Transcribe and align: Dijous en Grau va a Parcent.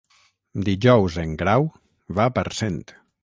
Dijous 0.69 1.17
en 1.25 1.35
Grau 1.43 1.69
va 2.19 2.27
a 2.31 2.35
Parcent. 2.39 2.81